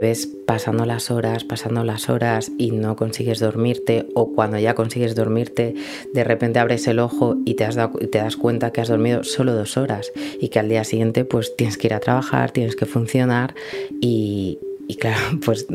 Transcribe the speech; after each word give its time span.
ves 0.00 0.26
pasando 0.26 0.84
las 0.84 1.10
horas, 1.10 1.44
pasando 1.44 1.84
las 1.84 2.08
horas 2.08 2.52
y 2.58 2.70
no 2.72 2.96
consigues 2.96 3.40
dormirte 3.40 4.08
o 4.14 4.32
cuando 4.32 4.58
ya 4.58 4.74
consigues 4.74 5.14
dormirte, 5.14 5.74
de 6.12 6.24
repente 6.24 6.58
abres 6.58 6.86
el 6.86 6.98
ojo 6.98 7.36
y 7.44 7.54
te, 7.54 7.64
has 7.64 7.76
te 8.10 8.18
das 8.18 8.36
cuenta 8.36 8.72
que 8.72 8.80
has 8.80 8.88
dormido 8.88 9.24
solo 9.24 9.54
dos 9.54 9.76
horas 9.76 10.12
y 10.40 10.48
que 10.48 10.58
al 10.58 10.68
día 10.68 10.84
siguiente 10.84 11.24
pues 11.24 11.56
tienes 11.56 11.78
que 11.78 11.86
ir 11.88 11.94
a 11.94 12.00
trabajar, 12.00 12.50
tienes 12.50 12.76
que 12.76 12.86
funcionar 12.86 13.54
y, 14.00 14.58
y 14.88 14.96
claro, 14.96 15.20
pues 15.44 15.66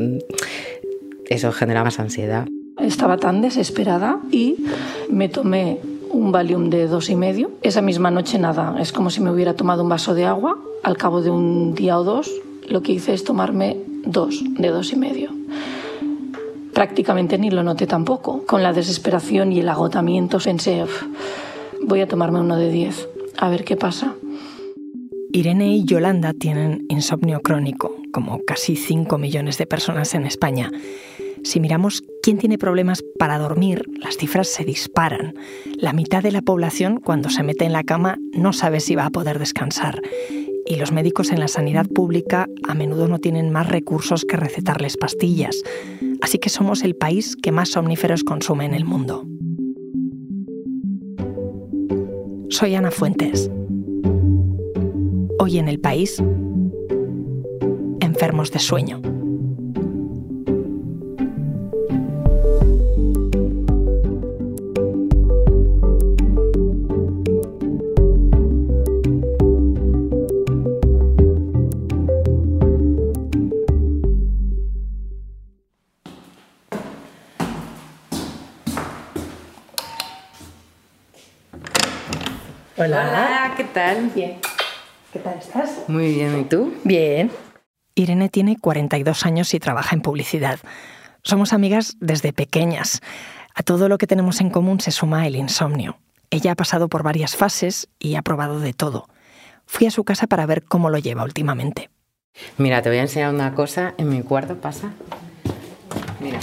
eso 1.30 1.52
genera 1.52 1.84
más 1.84 2.00
ansiedad. 2.00 2.48
Estaba 2.80 3.18
tan 3.18 3.42
desesperada 3.42 4.20
y 4.32 4.56
me 5.10 5.28
tomé 5.28 5.80
un 6.12 6.32
Valium 6.32 6.70
de 6.70 6.88
dos 6.88 7.10
y 7.10 7.16
medio. 7.16 7.52
Esa 7.62 7.82
misma 7.82 8.10
noche 8.10 8.40
nada, 8.40 8.76
es 8.80 8.92
como 8.92 9.10
si 9.10 9.22
me 9.22 9.32
hubiera 9.32 9.54
tomado 9.54 9.84
un 9.84 9.90
vaso 9.90 10.14
de 10.16 10.26
agua. 10.26 10.58
Al 10.84 10.98
cabo 10.98 11.22
de 11.22 11.30
un 11.30 11.76
día 11.76 12.00
o 12.00 12.04
dos, 12.04 12.32
lo 12.68 12.82
que 12.82 12.94
hice 12.94 13.14
es 13.14 13.24
tomarme 13.24 13.78
dos 14.05 14.43
de 14.43 14.70
dos 14.70 14.94
y 14.94 14.95
medio. 14.95 15.31
Prácticamente 16.73 17.38
ni 17.38 17.52
lo 17.52 17.63
noté 17.63 17.88
tampoco. 17.88 18.45
Con 18.45 18.63
la 18.63 18.73
desesperación 18.73 19.52
y 19.52 19.59
el 19.59 19.70
agotamiento 19.70 20.40
pensé, 20.40 20.85
voy 21.81 22.02
a 22.02 22.07
tomarme 22.07 22.40
uno 22.40 22.55
de 22.55 22.71
diez, 22.71 23.09
a 23.38 23.49
ver 23.49 23.63
qué 23.63 23.76
pasa. 23.76 24.16
Irene 25.31 25.76
y 25.76 25.84
Yolanda 25.84 26.34
tienen 26.34 26.85
insomnio 26.90 27.41
crónico, 27.41 27.95
como 28.12 28.40
casi 28.45 28.76
5 28.76 29.17
millones 29.17 29.57
de 29.57 29.67
personas 29.67 30.16
en 30.16 30.26
España. 30.26 30.71
Si 31.43 31.59
miramos 31.59 32.04
quién 32.23 32.38
tiene 32.38 32.57
problemas 32.57 33.04
para 33.18 33.38
dormir, 33.38 33.85
las 34.02 34.18
cifras 34.18 34.48
se 34.48 34.66
disparan. 34.66 35.35
La 35.77 35.93
mitad 35.93 36.23
de 36.23 36.31
la 36.31 36.41
población 36.41 36.99
cuando 36.99 37.29
se 37.29 37.43
mete 37.43 37.66
en 37.66 37.73
la 37.73 37.84
cama 37.84 38.18
no 38.34 38.54
sabe 38.54 38.79
si 38.79 38.95
va 38.95 39.05
a 39.05 39.12
poder 39.12 39.40
descansar. 39.40 40.02
Y 40.70 40.76
los 40.76 40.91
médicos 40.91 41.32
en 41.32 41.40
la 41.40 41.48
sanidad 41.48 41.88
pública 41.88 42.48
a 42.68 42.76
menudo 42.76 43.08
no 43.08 43.18
tienen 43.18 43.50
más 43.50 43.68
recursos 43.68 44.23
que 44.23 44.38
recetarles 44.38 44.98
pastillas. 44.98 45.64
Así 46.22 46.38
que 46.38 46.50
somos 46.50 46.84
el 46.84 46.96
país 46.96 47.35
que 47.35 47.52
más 47.52 47.70
somníferos 47.70 48.24
consume 48.24 48.66
en 48.66 48.76
el 48.76 48.85
mundo. 48.85 49.26
Soy 52.49 52.76
Ana 52.76 52.91
Fuentes. 52.91 53.49
Hoy 55.40 55.58
en 55.58 55.70
el 55.70 55.80
país, 55.80 56.21
enfermos 57.99 58.52
de 58.52 58.60
sueño. 58.60 59.02
Hola. 82.90 83.53
¿qué 83.56 83.66
tal? 83.66 84.09
Bien. 84.16 84.40
¿Qué 85.13 85.19
tal 85.19 85.38
estás? 85.38 85.84
Muy 85.88 86.12
bien, 86.12 86.40
¿y 86.40 86.44
tú? 86.45 86.73
Bien. 86.84 87.29
Irene 87.94 88.29
tiene 88.29 88.57
42 88.57 89.28
años 89.28 89.53
y 89.53 89.59
trabaja 89.59 89.96
en 89.96 90.01
publicidad. 90.01 90.57
Somos 91.22 91.53
amigas 91.53 91.97
desde 92.00 92.34
pequeñas. 92.34 93.01
A 93.53 93.62
todo 93.62 93.90
lo 93.90 94.00
que 94.00 94.07
tenemos 94.07 94.41
en 94.41 94.50
común 94.50 94.79
se 94.79 94.90
suma 94.90 95.28
el 95.28 95.35
insomnio. 95.35 96.00
Ella 96.31 96.53
ha 96.53 96.56
pasado 96.56 96.90
por 96.90 97.03
varias 97.03 97.35
fases 97.35 97.90
y 98.00 98.16
ha 98.16 98.23
probado 98.23 98.59
de 98.59 98.73
todo. 98.73 99.07
Fui 99.68 99.85
a 99.85 99.91
su 99.91 100.03
casa 100.03 100.25
para 100.25 100.47
ver 100.47 100.63
cómo 100.63 100.90
lo 100.90 100.97
lleva 100.97 101.24
últimamente. 101.24 101.91
Mira, 102.57 102.81
te 102.81 102.90
voy 102.90 102.97
a 102.97 103.01
enseñar 103.01 103.31
una 103.31 103.53
cosa. 103.53 103.94
En 104.00 104.09
mi 104.09 104.24
cuarto 104.24 104.56
pasa. 104.56 104.94
Mira. 106.19 106.40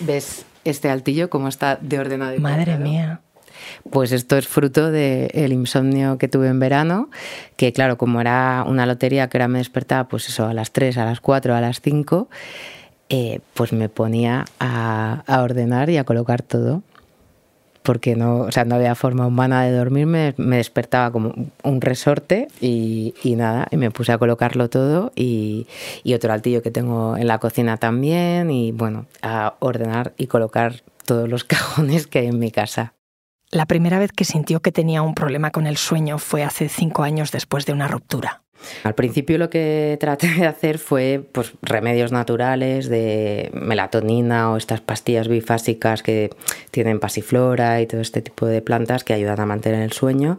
¿Ves 0.00 0.44
este 0.64 0.90
altillo 0.90 1.30
cómo 1.30 1.48
está 1.48 1.76
de 1.76 1.98
ordenado? 1.98 2.38
Madre 2.40 2.76
mía. 2.76 3.22
Pues 3.90 4.12
esto 4.12 4.36
es 4.36 4.48
fruto 4.48 4.90
del 4.90 5.52
insomnio 5.52 6.18
que 6.18 6.28
tuve 6.28 6.48
en 6.48 6.60
verano, 6.60 7.10
que 7.56 7.72
claro, 7.72 7.98
como 7.98 8.20
era 8.20 8.64
una 8.66 8.86
lotería 8.86 9.28
que 9.28 9.38
ahora 9.38 9.48
me 9.48 9.58
despertaba, 9.58 10.08
pues 10.08 10.28
eso, 10.28 10.46
a 10.46 10.54
las 10.54 10.72
3, 10.72 10.98
a 10.98 11.04
las 11.04 11.20
4, 11.20 11.54
a 11.54 11.60
las 11.60 11.80
5, 11.80 12.28
eh, 13.08 13.40
pues 13.54 13.74
me 13.74 13.88
ponía 13.88 14.46
a, 14.58 15.22
ordenar 15.42 15.90
y 15.90 15.98
a 15.98 16.04
colocar 16.04 16.40
todo 16.40 16.82
porque 17.82 18.16
no, 18.16 18.42
o 18.42 18.52
sea, 18.52 18.64
no 18.64 18.76
había 18.76 18.94
forma 18.94 19.26
humana 19.26 19.64
de 19.64 19.72
dormirme, 19.72 20.34
me 20.36 20.56
despertaba 20.56 21.10
como 21.10 21.34
un 21.64 21.80
resorte 21.80 22.46
y, 22.60 23.12
nada, 23.36 23.66
y 23.70 23.76
me 23.76 23.90
puse 23.90 24.12
a 24.12 24.18
colocarlo 24.18 24.70
todo 24.70 25.12
y, 25.16 25.66
y, 26.04 26.14
otro 26.14 26.32
altillo 26.32 26.62
que 26.62 26.70
tengo 26.70 27.16
en 27.16 27.26
la 27.26 27.38
cocina 27.38 27.76
también 27.76 28.50
y 28.50 28.70
bueno, 28.70 29.06
a 29.20 29.56
ordenar 29.58 30.14
y 30.16 30.28
colocar 30.28 30.82
todos 31.04 31.28
los 31.28 31.44
cajones 31.44 32.06
que 32.06 32.20
hay 32.20 32.28
en 32.28 32.38
mi 32.38 32.50
casa. 32.50 32.94
La 33.54 33.66
primera 33.66 33.98
vez 33.98 34.12
que 34.12 34.24
sintió 34.24 34.62
que 34.62 34.72
tenía 34.72 35.02
un 35.02 35.14
problema 35.14 35.50
con 35.50 35.66
el 35.66 35.76
sueño 35.76 36.16
fue 36.16 36.42
hace 36.42 36.70
cinco 36.70 37.02
años 37.02 37.32
después 37.32 37.66
de 37.66 37.74
una 37.74 37.86
ruptura. 37.86 38.41
Al 38.84 38.94
principio 38.94 39.38
lo 39.38 39.50
que 39.50 39.96
traté 40.00 40.28
de 40.28 40.46
hacer 40.46 40.78
fue 40.78 41.24
pues, 41.32 41.52
remedios 41.62 42.12
naturales 42.12 42.88
de 42.88 43.50
melatonina 43.54 44.52
o 44.52 44.56
estas 44.56 44.80
pastillas 44.80 45.28
bifásicas 45.28 46.02
que 46.02 46.30
tienen 46.70 47.00
pasiflora 47.00 47.80
y 47.80 47.86
todo 47.86 48.00
este 48.00 48.22
tipo 48.22 48.46
de 48.46 48.62
plantas 48.62 49.04
que 49.04 49.14
ayudan 49.14 49.40
a 49.40 49.46
mantener 49.46 49.82
el 49.82 49.92
sueño. 49.92 50.38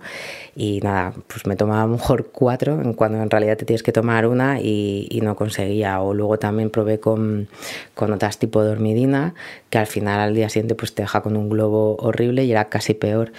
Y 0.56 0.82
nada, 0.82 1.14
pues 1.28 1.46
me 1.46 1.56
tomaba 1.56 1.88
mejor 1.88 2.30
cuatro 2.32 2.80
cuando 2.96 3.22
en 3.22 3.30
realidad 3.30 3.58
te 3.58 3.66
tienes 3.66 3.84
que 3.84 3.92
tomar 3.92 4.28
una 4.28 4.60
y, 4.60 5.20
no 5.24 5.36
conseguía. 5.36 6.02
O 6.02 6.14
luego 6.14 6.38
también 6.38 6.70
probé 6.70 7.00
con, 7.00 7.48
con 7.94 8.12
otras 8.12 8.40
tipo 8.40 8.62
de 8.62 8.70
dormidina 8.70 9.34
que 9.70 9.78
al 9.78 9.88
final 9.88 10.20
al 10.20 10.36
día 10.36 10.50
siguiente 10.50 10.76
pues 10.76 10.94
te 10.94 11.04
deja 11.04 11.22
con 11.22 11.38
un 11.38 11.50
globo 11.50 11.96
horrible 11.98 12.44
y 12.44 12.52
era 12.52 12.66
casi 12.70 12.94
peor. 12.94 13.32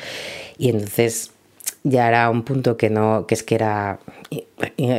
Y 0.57 0.71
entonces 0.71 1.34
ya 1.85 2.09
era 2.09 2.31
un 2.31 2.43
punto 2.43 2.79
que 2.79 2.89
no, 2.89 3.27
que 3.27 3.35
es 3.35 3.43
que 3.43 3.55
era, 3.55 4.01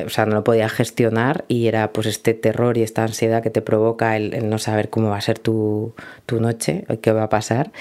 o 0.05 0.09
sea, 0.09 0.27
no 0.27 0.35
lo 0.35 0.43
podía 0.43 0.69
gestionar 0.69 1.43
y 1.47 1.65
era 1.65 1.91
pues 1.91 2.05
este 2.05 2.35
terror 2.35 2.77
y 2.77 2.83
esta 2.83 3.03
ansiedad 3.03 3.41
que 3.41 3.49
te 3.49 3.63
provoca 3.63 4.15
el, 4.15 4.47
no 4.47 4.59
saber 4.59 4.91
cómo 4.91 5.09
va 5.09 5.17
a 5.17 5.21
ser 5.21 5.39
tu, 5.39 5.95
tu 6.27 6.39
noche, 6.39 6.85
qué 7.01 7.11
va 7.11 7.23
a 7.23 7.29
pasar. 7.29 7.71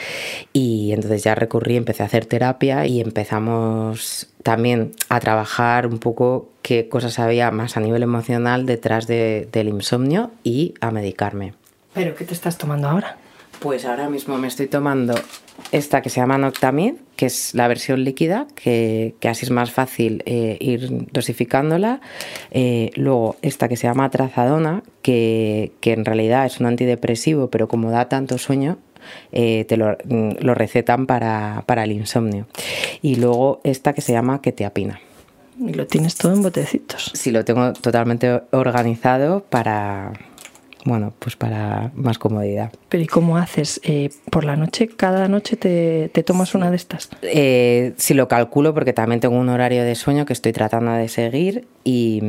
Y 0.54 0.92
entonces 0.92 1.22
ya 1.22 1.34
recurrí, 1.34 1.76
empecé 1.76 2.02
a 2.02 2.06
hacer 2.06 2.24
terapia 2.24 2.86
y 2.86 3.02
empezamos 3.02 4.30
también 4.42 4.92
a 5.10 5.20
trabajar 5.20 5.86
un 5.86 5.98
poco 5.98 6.48
qué 6.62 6.88
cosas 6.88 7.18
había 7.18 7.50
más 7.50 7.76
a 7.76 7.80
nivel 7.80 8.02
emocional 8.02 8.64
detrás 8.64 9.06
de, 9.06 9.48
del 9.52 9.68
insomnio 9.68 10.30
y 10.44 10.74
a 10.80 10.90
medicarme. 10.90 11.52
¿Pero 11.92 12.14
qué 12.14 12.24
te 12.24 12.32
estás 12.32 12.56
tomando 12.56 12.88
ahora? 12.88 13.18
Pues 13.64 13.86
ahora 13.86 14.10
mismo 14.10 14.36
me 14.36 14.46
estoy 14.46 14.66
tomando 14.66 15.14
esta 15.72 16.02
que 16.02 16.10
se 16.10 16.20
llama 16.20 16.36
Noctamid, 16.36 16.96
que 17.16 17.24
es 17.24 17.54
la 17.54 17.66
versión 17.66 18.04
líquida, 18.04 18.46
que, 18.54 19.14
así 19.22 19.46
es 19.46 19.50
más 19.50 19.70
fácil 19.70 20.22
eh, 20.26 20.58
ir 20.60 21.08
dosificándola. 21.12 22.02
Eh, 22.50 22.90
luego 22.94 23.36
esta 23.40 23.66
que 23.66 23.78
se 23.78 23.86
llama 23.86 24.10
Trazadona, 24.10 24.82
que, 25.00 25.72
en 25.82 26.04
realidad 26.04 26.44
es 26.44 26.60
un 26.60 26.66
antidepresivo, 26.66 27.48
pero 27.48 27.66
como 27.66 27.90
da 27.90 28.06
tanto 28.10 28.36
sueño, 28.36 28.76
eh, 29.32 29.64
te 29.66 29.78
lo, 29.78 29.96
lo 30.04 30.54
recetan 30.54 31.06
para, 31.06 31.64
para, 31.64 31.84
el 31.84 31.92
insomnio. 31.92 32.46
Y 33.00 33.16
luego 33.16 33.62
esta 33.64 33.94
que 33.94 34.02
se 34.02 34.12
llama 34.12 34.42
Ketiapina. 34.42 35.00
¿Y 35.58 35.72
lo 35.72 35.86
tienes 35.86 36.16
todo 36.16 36.34
en 36.34 36.42
botecitos? 36.42 37.12
Sí, 37.14 37.30
lo 37.30 37.46
tengo 37.46 37.72
totalmente 37.72 38.42
organizado 38.50 39.42
para, 39.42 40.12
bueno, 40.84 41.14
pues 41.18 41.36
para 41.36 41.90
más 41.94 42.18
comodidad. 42.18 42.72
Pero 42.88 43.02
¿y 43.02 43.06
cómo 43.06 43.38
haces? 43.38 43.80
Eh, 43.84 44.10
¿Por 44.30 44.44
la 44.44 44.56
noche, 44.56 44.88
cada 44.88 45.28
noche 45.28 45.56
te, 45.56 46.08
tomas 46.24 46.54
una 46.54 46.70
de 46.70 46.76
estas? 46.76 47.08
Eh, 47.22 47.94
sí, 47.96 48.14
lo 48.14 48.28
calculo 48.28 48.74
porque 48.74 48.92
también 48.92 49.20
tengo 49.20 49.36
un 49.38 49.48
horario 49.48 49.82
de 49.82 49.94
sueño 49.94 50.26
que 50.26 50.34
estoy 50.34 50.52
tratando 50.52 50.92
de 50.92 51.08
seguir 51.08 51.66
y, 51.84 52.22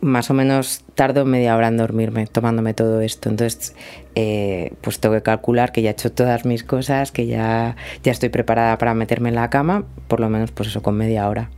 más 0.00 0.30
o 0.30 0.34
menos 0.34 0.84
tardo 0.94 1.24
media 1.24 1.56
hora 1.56 1.66
en 1.66 1.76
dormirme 1.76 2.26
tomándome 2.28 2.72
todo 2.72 3.00
esto. 3.00 3.30
Entonces, 3.30 3.74
eh, 4.14 4.72
pues 4.80 5.00
tengo 5.00 5.16
que 5.16 5.22
calcular 5.22 5.72
que 5.72 5.82
ya 5.82 5.90
he 5.90 5.92
hecho 5.92 6.12
todas 6.12 6.44
mis 6.44 6.62
cosas, 6.62 7.10
que 7.10 7.26
ya, 7.26 7.74
ya 8.04 8.12
estoy 8.12 8.28
preparada 8.28 8.78
para 8.78 8.94
meterme 8.94 9.30
en 9.30 9.34
la 9.34 9.50
cama, 9.50 9.86
por 10.06 10.20
lo 10.20 10.28
menos 10.28 10.52
pues 10.52 10.68
eso, 10.68 10.82
con 10.82 10.96
media 10.96 11.28
hora 11.28 11.50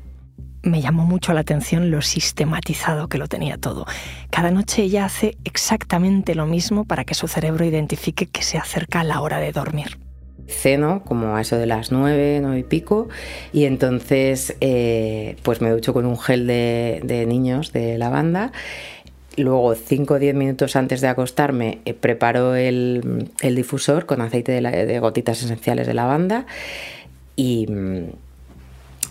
me 0.62 0.80
llamó 0.80 1.04
mucho 1.04 1.32
la 1.32 1.40
atención 1.40 1.90
lo 1.90 2.02
sistematizado 2.02 3.08
que 3.08 3.18
lo 3.18 3.28
tenía 3.28 3.56
todo. 3.56 3.86
Cada 4.30 4.50
noche 4.50 4.82
ella 4.82 5.04
hace 5.04 5.36
exactamente 5.44 6.34
lo 6.34 6.46
mismo 6.46 6.84
para 6.84 7.04
que 7.04 7.14
su 7.14 7.28
cerebro 7.28 7.64
identifique 7.64 8.26
que 8.26 8.42
se 8.42 8.58
acerca 8.58 9.04
la 9.04 9.20
hora 9.20 9.38
de 9.38 9.52
dormir. 9.52 9.98
Ceno 10.48 11.02
como 11.04 11.36
a 11.36 11.40
eso 11.40 11.56
de 11.56 11.66
las 11.66 11.92
nueve, 11.92 12.40
nueve 12.42 12.58
y 12.58 12.64
pico, 12.64 13.08
y 13.52 13.64
entonces 13.64 14.56
eh, 14.60 15.36
pues 15.42 15.60
me 15.60 15.70
ducho 15.70 15.94
con 15.94 16.06
un 16.06 16.18
gel 16.18 16.46
de, 16.46 17.24
niños 17.28 17.72
de 17.72 17.98
lavanda. 17.98 18.52
Luego, 19.36 19.74
5 19.76 20.14
o 20.14 20.18
10 20.18 20.34
minutos 20.34 20.74
antes 20.74 21.00
de 21.00 21.06
acostarme, 21.06 21.78
eh, 21.84 21.94
preparo 21.94 22.56
el, 22.56 23.30
difusor 23.40 24.04
con 24.04 24.20
aceite 24.20 24.50
de, 24.52 24.60
de 24.60 24.98
gotitas 24.98 25.40
esenciales 25.42 25.86
de 25.86 25.94
lavanda 25.94 26.46
y 27.36 27.68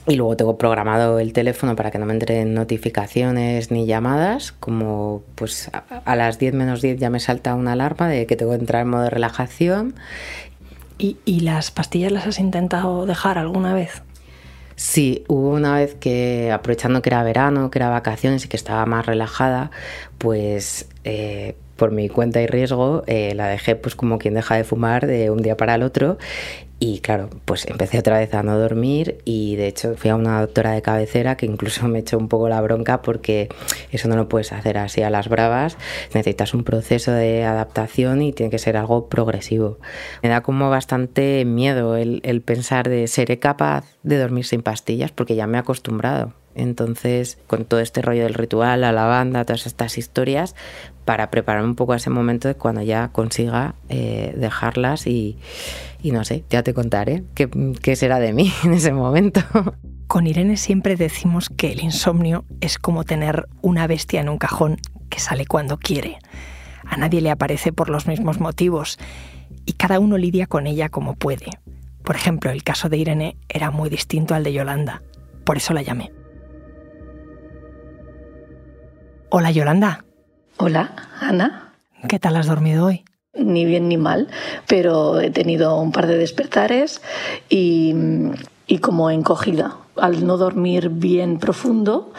Y 0.09 0.15
luego 0.15 0.35
tengo 0.35 0.57
programado 0.57 1.19
el 1.19 1.33
teléfono 1.33 1.75
para 1.75 1.91
que 1.91 1.99
no 1.99 2.07
me 2.07 2.13
entren 2.13 2.55
notificaciones 2.55 3.69
ni 3.69 3.85
llamadas, 3.85 4.51
como 4.53 5.21
pues 5.35 5.69
a, 5.71 6.15
las 6.15 6.39
10 6.39 6.55
menos 6.55 6.81
10 6.81 6.97
ya 6.99 7.11
me 7.11 7.19
salta 7.19 7.53
una 7.53 7.73
alarma 7.73 8.09
de 8.09 8.25
que 8.25 8.35
tengo 8.35 8.51
que 8.53 8.57
entrar 8.57 8.81
en 8.81 8.89
modo 8.89 9.03
de 9.03 9.11
relajación. 9.11 9.93
¿Y, 10.97 11.17
¿Y 11.25 11.41
las 11.41 11.69
pastillas 11.69 12.11
las 12.11 12.25
has 12.25 12.39
intentado 12.39 13.05
dejar 13.05 13.37
alguna 13.37 13.75
vez? 13.75 14.01
Sí, 14.75 15.25
hubo 15.27 15.51
una 15.51 15.75
vez 15.75 15.93
que, 15.93 16.51
aprovechando 16.51 17.03
que 17.03 17.09
era 17.09 17.21
verano, 17.21 17.69
que 17.69 17.77
era 17.77 17.89
vacaciones 17.89 18.45
y 18.45 18.47
que 18.47 18.57
estaba 18.57 18.85
más 18.87 19.05
relajada, 19.05 19.69
pues 20.17 20.89
eh, 21.03 21.55
por 21.79 21.91
mi 21.91 22.09
cuenta 22.09 22.41
y 22.41 22.45
riesgo 22.45 23.03
eh, 23.07 23.33
la 23.33 23.47
dejé 23.47 23.75
pues 23.75 23.95
como 23.95 24.19
quien 24.19 24.35
deja 24.35 24.55
de 24.55 24.63
fumar 24.63 25.07
de 25.07 25.31
un 25.31 25.41
día 25.41 25.57
para 25.57 25.73
el 25.73 25.81
otro 25.81 26.19
y 26.81 26.99
claro, 26.99 27.29
pues 27.43 27.65
empecé 27.65 27.99
otra 27.99 28.19
vez 28.19 28.33
a 28.33 28.41
no 28.41 28.57
dormir 28.57 29.17
y 29.25 29.57
de 29.57 29.67
hecho 29.67 29.95
fui 29.95 30.09
a 30.09 30.15
una 30.15 30.39
doctora 30.39 30.71
de 30.71 30.81
cabecera 30.81 31.35
que 31.35 31.45
incluso 31.45 31.87
me 31.89 31.99
echó 31.99 32.17
un 32.17 32.29
poco 32.29 32.47
la 32.47 32.61
bronca 32.61 33.01
porque 33.01 33.49
eso 33.91 34.07
no 34.07 34.15
lo 34.15 34.29
puedes 34.29 34.53
hacer 34.53 34.77
así 34.77 35.01
a 35.01 35.09
las 35.09 35.27
bravas, 35.27 35.77
necesitas 36.13 36.53
un 36.53 36.63
proceso 36.63 37.11
de 37.11 37.43
adaptación 37.43 38.21
y 38.21 38.31
tiene 38.31 38.49
que 38.49 38.59
ser 38.59 38.77
algo 38.77 39.09
progresivo. 39.09 39.79
Me 40.23 40.29
da 40.29 40.41
como 40.41 40.69
bastante 40.69 41.43
miedo 41.43 41.97
el, 41.97 42.21
el 42.23 42.41
pensar 42.41 42.87
de 42.87 43.07
seré 43.07 43.39
capaz 43.39 43.85
de 44.03 44.17
dormir 44.17 44.45
sin 44.45 44.61
pastillas 44.61 45.11
porque 45.11 45.35
ya 45.35 45.47
me 45.47 45.57
he 45.57 45.59
acostumbrado. 45.59 46.33
Entonces, 46.59 47.37
con 47.47 47.65
todo 47.65 47.79
este 47.79 48.01
rollo 48.01 48.23
del 48.23 48.33
ritual, 48.33 48.81
la 48.81 48.91
lavanda, 48.91 49.45
todas 49.45 49.65
estas 49.65 49.97
historias, 49.97 50.55
para 51.05 51.31
prepararme 51.31 51.69
un 51.69 51.75
poco 51.75 51.93
a 51.93 51.95
ese 51.95 52.09
momento 52.09 52.47
de 52.47 52.55
cuando 52.55 52.81
ya 52.81 53.07
consiga 53.09 53.75
eh, 53.87 54.33
dejarlas 54.35 55.07
y, 55.07 55.37
no 56.03 56.25
sé, 56.25 56.43
ya 56.49 56.61
te 56.61 56.73
contaré 56.73 57.23
qué, 57.33 57.49
qué 57.81 57.95
será 57.95 58.19
de 58.19 58.33
mí 58.33 58.51
en 58.63 58.73
ese 58.73 58.91
momento. 58.91 59.41
Con 60.07 60.27
Irene 60.27 60.57
siempre 60.57 60.95
decimos 60.95 61.49
que 61.49 61.71
el 61.71 61.81
insomnio 61.81 62.43
es 62.61 62.77
como 62.77 63.05
tener 63.05 63.47
una 63.61 63.87
bestia 63.87 64.19
en 64.19 64.29
un 64.29 64.37
cajón 64.37 64.77
que 65.09 65.19
sale 65.19 65.45
cuando 65.45 65.77
quiere. 65.77 66.17
A 66.83 66.97
nadie 66.97 67.21
le 67.21 67.31
aparece 67.31 67.71
por 67.71 67.89
los 67.89 68.07
mismos 68.07 68.39
motivos 68.39 68.99
y 69.65 69.73
cada 69.73 69.99
uno 69.99 70.17
lidia 70.17 70.47
con 70.47 70.67
ella 70.67 70.89
como 70.89 71.15
puede. 71.15 71.45
Por 72.03 72.15
ejemplo, 72.15 72.51
el 72.51 72.63
caso 72.63 72.89
de 72.89 72.97
Irene 72.97 73.37
era 73.47 73.71
muy 73.71 73.89
distinto 73.89 74.33
al 74.33 74.43
de 74.43 74.51
Yolanda. 74.51 75.03
Por 75.45 75.57
eso 75.57 75.73
la 75.73 75.83
llamé. 75.83 76.11
Hola 79.31 79.51
Yolanda. 79.51 80.05
Hola, 80.57 80.91
Ana. 81.21 81.73
¿Qué 82.07 82.17
tal 82.17 82.35
has 82.35 82.47
dormido 82.47 82.87
hoy? 82.87 83.05
Ni 83.35 83.63
bien 83.63 83.87
ni 83.87 83.95
mal, 83.95 84.27
pero 84.67 85.19
he 85.21 85.29
tenido 85.29 85.79
un 85.79 85.91
par 85.91 86.07
de 86.07 86.17
despertares 86.17 87.03
y, 87.47 87.93
como 88.81 89.11
encogida. 89.11 89.77
Al 89.97 90.25
no 90.25 90.37
dormir 90.37 90.89
bien 90.89 91.37
profundo, 91.37 92.11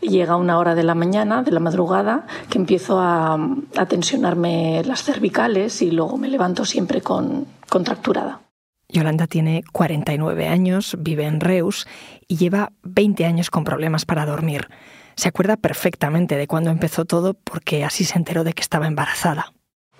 llega 0.00 0.36
una 0.36 0.58
hora 0.58 0.74
de 0.74 0.84
la 0.84 0.94
mañana, 0.94 1.42
de 1.42 1.50
la 1.50 1.60
madrugada, 1.60 2.26
que 2.48 2.56
empiezo 2.56 2.98
a, 2.98 3.34
a 3.76 3.86
tensionarme 3.86 4.82
las 4.86 5.02
cervicales 5.02 5.82
y 5.82 5.90
luego 5.90 6.16
me 6.16 6.28
levanto 6.28 6.64
siempre 6.64 7.02
con 7.02 7.46
contracturada. 7.68 8.40
Yolanda 8.88 9.26
tiene 9.26 9.64
49 9.72 10.48
años, 10.48 10.96
vive 10.98 11.26
en 11.26 11.40
Reus 11.40 11.86
y 12.26 12.36
lleva 12.36 12.72
20 12.84 13.26
años 13.26 13.50
con 13.50 13.64
problemas 13.64 14.06
para 14.06 14.24
dormir. 14.24 14.68
Se 15.16 15.28
acuerda 15.28 15.56
perfectamente 15.56 16.36
de 16.36 16.46
cuando 16.46 16.70
empezó 16.70 17.04
todo 17.04 17.34
porque 17.34 17.84
así 17.84 18.04
se 18.04 18.18
enteró 18.18 18.44
de 18.44 18.52
que 18.52 18.62
estaba 18.62 18.86
embarazada. 18.86 19.52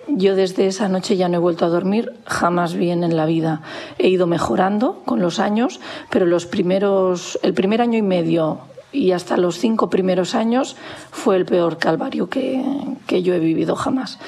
Yo 0.07 0.35
desde 0.35 0.67
esa 0.67 0.87
noche 0.87 1.17
ya 1.17 1.29
no 1.29 1.37
he 1.37 1.39
vuelto 1.39 1.65
a 1.65 1.69
dormir 1.69 2.13
jamás 2.25 2.75
bien 2.75 3.03
en 3.03 3.17
la 3.17 3.25
vida. 3.25 3.61
He 3.97 4.07
ido 4.07 4.27
mejorando 4.27 5.01
con 5.05 5.19
los 5.19 5.39
años, 5.39 5.79
pero 6.09 6.25
los 6.25 6.45
primeros, 6.45 7.39
el 7.41 7.53
primer 7.53 7.81
año 7.81 7.97
y 7.97 8.03
medio 8.03 8.59
y 8.91 9.11
hasta 9.11 9.35
los 9.35 9.57
cinco 9.59 9.89
primeros 9.89 10.35
años 10.35 10.75
fue 11.11 11.35
el 11.35 11.45
peor 11.45 11.77
calvario 11.77 12.29
que, 12.29 12.63
que 13.07 13.23
yo 13.23 13.33
he 13.33 13.39
vivido 13.39 13.75
jamás. 13.75 14.19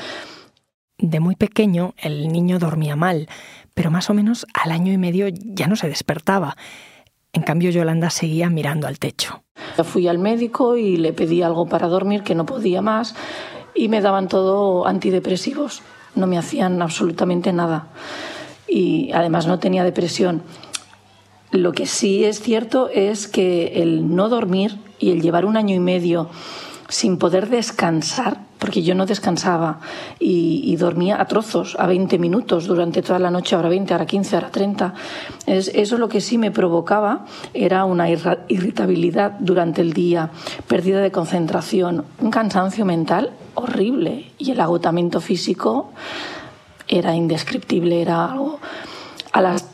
De 0.98 1.20
muy 1.20 1.36
pequeño 1.36 1.94
el 1.98 2.30
niño 2.30 2.58
dormía 2.58 2.96
mal, 2.96 3.30
pero 3.74 3.92
más 3.92 4.10
o 4.10 4.14
menos 4.14 4.48
al 4.54 4.72
año 4.72 4.92
y 4.92 4.98
medio 4.98 5.28
ya 5.30 5.68
no 5.68 5.76
se 5.76 5.88
despertaba. 5.88 6.58
En 7.34 7.44
cambio, 7.44 7.70
Yolanda 7.70 8.10
seguía 8.10 8.50
mirando 8.50 8.88
al 8.88 9.00
techo. 9.00 9.44
Fui 9.84 10.08
al 10.08 10.18
médico 10.18 10.78
y 10.78 10.98
le 10.98 11.14
pedí 11.14 11.42
algo 11.42 11.68
para 11.68 11.88
dormir 11.88 12.24
que 12.24 12.36
no 12.36 12.46
podía 12.46 12.82
más 12.82 13.16
y 13.76 13.90
me 13.90 14.02
daban 14.02 14.28
todo 14.28 14.88
antidepresivos. 14.88 15.82
No 16.16 16.26
me 16.28 16.38
hacían 16.38 16.82
absolutamente 16.82 17.54
nada. 17.54 17.88
Y 18.68 19.12
además 19.14 19.48
no 19.48 19.60
tenía 19.60 19.84
depresión. 19.84 20.42
Lo 21.52 21.72
que 21.72 21.86
sí 21.86 22.26
es 22.26 22.42
cierto 22.42 22.90
es 22.90 23.28
que 23.28 23.82
el 23.82 24.16
no 24.16 24.30
dormir 24.30 24.80
y 25.00 25.12
el 25.12 25.22
llevar 25.22 25.46
un 25.46 25.58
año 25.58 25.76
y 25.76 25.80
medio 25.80 26.30
sin 26.90 27.18
poder 27.18 27.50
descansar, 27.50 28.42
porque 28.60 28.82
yo 28.82 28.96
no 28.96 29.06
descansaba 29.06 29.80
y, 30.20 30.76
dormía 30.78 31.20
a 31.20 31.26
trozos, 31.26 31.76
a 31.80 31.88
20 31.88 32.18
minutos 32.20 32.66
durante 32.66 33.02
toda 33.02 33.20
la 33.20 33.32
noche, 33.32 33.56
ahora 33.56 33.70
20, 33.70 33.94
ahora 33.94 34.06
15, 34.06 34.36
ahora 34.36 34.50
30. 34.52 34.94
Es, 35.46 35.72
eso 35.74 35.98
lo 35.98 36.10
que 36.10 36.22
sí 36.22 36.38
me 36.38 36.52
provocaba 36.52 37.26
era 37.54 37.86
una 37.86 38.10
irritabilidad 38.10 39.32
durante 39.40 39.82
el 39.82 39.94
día, 39.94 40.32
pérdida 40.68 41.02
de 41.02 41.12
concentración, 41.12 42.06
un 42.20 42.32
cansancio 42.32 42.86
mental 42.86 43.32
horrible 43.56 44.32
y 44.38 44.52
el 44.52 44.62
agotamiento 44.62 45.20
físico 45.22 45.92
era 46.88 47.16
indescriptible, 47.16 48.02
era 48.02 48.26
algo... 48.26 48.60
A 49.34 49.42
las 49.42 49.70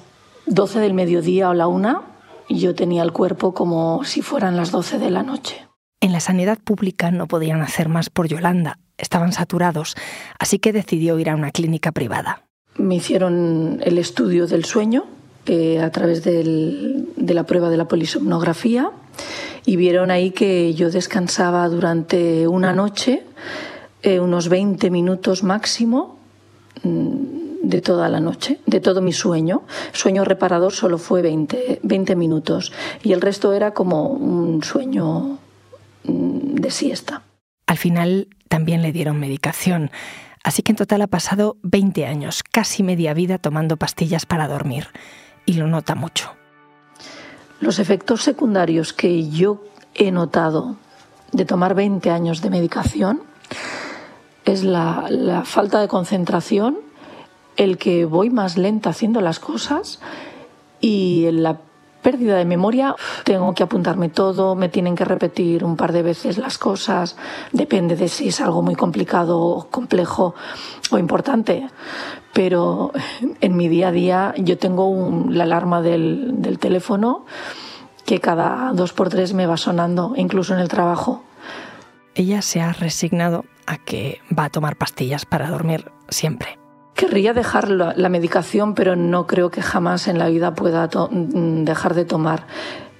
12 0.45 0.79
del 0.79 0.93
mediodía 0.93 1.49
o 1.49 1.53
la 1.53 1.67
una 1.67 2.01
yo 2.49 2.75
tenía 2.75 3.03
el 3.03 3.11
cuerpo 3.11 3.53
como 3.53 4.03
si 4.03 4.21
fueran 4.21 4.57
las 4.57 4.71
12 4.71 4.99
de 4.99 5.09
la 5.09 5.23
noche. 5.23 5.65
En 6.03 6.11
la 6.11 6.19
sanidad 6.19 6.59
pública 6.61 7.11
no 7.11 7.29
podían 7.29 7.61
hacer 7.61 7.87
más 7.87 8.09
por 8.09 8.27
Yolanda, 8.27 8.77
estaban 8.97 9.31
saturados, 9.31 9.95
así 10.37 10.59
que 10.59 10.73
decidió 10.73 11.17
ir 11.17 11.29
a 11.29 11.35
una 11.35 11.51
clínica 11.51 11.93
privada. 11.93 12.43
Me 12.75 12.95
hicieron 12.95 13.79
el 13.81 13.97
estudio 13.97 14.45
del 14.45 14.65
sueño 14.65 15.05
eh, 15.45 15.79
a 15.79 15.89
través 15.91 16.25
de 16.25 17.05
la 17.15 17.45
prueba 17.45 17.69
de 17.69 17.77
la 17.77 17.87
polisomnografía 17.87 18.91
y 19.65 19.77
vieron 19.77 20.11
ahí 20.11 20.31
que 20.31 20.73
yo 20.73 20.91
descansaba 20.91 21.69
durante 21.69 22.49
una 22.49 22.73
noche, 22.73 23.23
eh, 24.01 24.19
unos 24.19 24.49
20 24.49 24.89
minutos 24.89 25.41
máximo 25.41 26.19
mm, 26.83 27.61
de 27.63 27.79
toda 27.79 28.09
la 28.09 28.19
noche, 28.19 28.59
de 28.65 28.81
todo 28.81 29.01
mi 29.01 29.13
sueño. 29.13 29.63
Sueño 29.93 30.25
reparador 30.25 30.73
solo 30.73 30.97
fue 30.97 31.21
20, 31.21 31.79
20 31.81 32.15
minutos 32.17 32.73
y 33.03 33.13
el 33.13 33.21
resto 33.21 33.53
era 33.53 33.73
como 33.73 34.07
un 34.07 34.61
sueño 34.63 35.39
de 36.03 36.71
siesta. 36.71 37.23
Al 37.67 37.77
final 37.77 38.27
también 38.49 38.81
le 38.81 38.91
dieron 38.91 39.19
medicación, 39.19 39.91
así 40.43 40.61
que 40.61 40.71
en 40.71 40.75
total 40.75 41.01
ha 41.01 41.07
pasado 41.07 41.57
20 41.63 42.05
años, 42.05 42.43
casi 42.43 42.83
media 42.83 43.13
vida 43.13 43.37
tomando 43.37 43.77
pastillas 43.77 44.25
para 44.25 44.47
dormir, 44.47 44.87
y 45.45 45.53
lo 45.53 45.67
nota 45.67 45.95
mucho. 45.95 46.31
Los 47.59 47.79
efectos 47.79 48.21
secundarios 48.21 48.93
que 48.93 49.29
yo 49.29 49.63
he 49.95 50.11
notado 50.11 50.75
de 51.31 51.45
tomar 51.45 51.75
20 51.75 52.09
años 52.09 52.41
de 52.41 52.49
medicación 52.49 53.21
es 54.45 54.63
la, 54.63 55.05
la 55.09 55.45
falta 55.45 55.79
de 55.79 55.87
concentración, 55.87 56.77
el 57.55 57.77
que 57.77 58.05
voy 58.05 58.29
más 58.29 58.57
lenta 58.57 58.89
haciendo 58.89 59.21
las 59.21 59.39
cosas 59.39 59.99
y 60.81 61.29
la 61.31 61.61
pérdida 62.03 62.37
de 62.37 62.45
memoria, 62.45 62.95
tengo 63.23 63.55
que 63.55 63.63
apuntarme 63.63 64.09
todo, 64.09 64.55
me 64.55 64.69
tienen 64.69 64.95
que 64.95 65.05
repetir 65.05 65.63
un 65.63 65.75
par 65.75 65.91
de 65.91 66.03
veces 66.03 66.37
las 66.37 66.59
cosas, 66.59 67.15
depende 67.51 67.95
de 67.95 68.07
si 68.07 68.27
es 68.27 68.41
algo 68.41 68.61
muy 68.61 68.75
complicado, 68.75 69.67
complejo 69.71 70.35
o 70.91 70.99
importante. 70.99 71.67
Pero 72.33 72.91
en 73.41 73.57
mi 73.57 73.67
día 73.67 73.87
a 73.87 73.91
día 73.91 74.33
yo 74.37 74.57
tengo 74.57 75.25
la 75.29 75.45
alarma 75.45 75.81
del, 75.81 76.41
del 76.41 76.59
teléfono 76.59 77.25
que 78.05 78.19
cada 78.19 78.71
dos 78.73 78.93
por 78.93 79.09
tres 79.09 79.33
me 79.33 79.47
va 79.47 79.57
sonando, 79.57 80.13
incluso 80.15 80.53
en 80.53 80.59
el 80.59 80.67
trabajo. 80.67 81.23
Ella 82.15 82.41
se 82.41 82.61
ha 82.61 82.73
resignado 82.73 83.45
a 83.65 83.77
que 83.77 84.19
va 84.37 84.45
a 84.45 84.49
tomar 84.49 84.75
pastillas 84.75 85.25
para 85.25 85.49
dormir 85.49 85.91
siempre. 86.09 86.62
Querría 87.03 87.33
dejar 87.33 87.69
la, 87.69 88.07
medicación, 88.07 88.75
pero 88.75 88.95
no 88.95 89.27
creo 89.27 89.51
que 89.51 89.61
jamás 89.61 90.07
en 90.07 90.17
la 90.17 90.29
vida 90.29 90.55
pueda 90.55 90.87
mm, 90.87 91.65
dejar 91.65 91.95
de 91.95 92.05
tomar. 92.05 92.47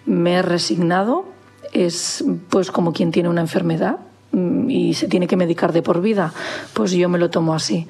Me 0.06 0.34
he 0.34 0.42
resignado, 0.42 1.24
es 1.72 2.22
pues 2.50 2.70
como 2.70 2.92
quien 2.92 3.12
tiene 3.14 3.30
una 3.30 3.40
enfermedad 3.40 4.00
mm, 4.34 4.70
y 4.70 4.94
se 4.94 5.08
tiene 5.08 5.26
que 5.28 5.38
medicar 5.38 5.72
de 5.72 5.82
por 5.82 6.02
vida, 6.02 6.34
pues 6.74 6.92
yo 6.92 7.08
me 7.08 7.18
lo 7.18 7.30
tomo 7.30 7.54
así. 7.54 7.88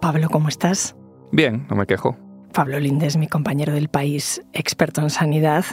Pablo, 0.00 0.28
¿cómo 0.28 0.48
estás? 0.48 0.96
Bien, 1.30 1.68
no 1.70 1.76
me 1.76 1.86
quejo. 1.86 2.16
Pablo 2.52 2.80
Lindes, 2.80 3.16
mi 3.16 3.28
compañero 3.28 3.74
del 3.74 3.88
país, 3.88 4.42
experto 4.52 5.02
en 5.02 5.10
sanidad 5.10 5.64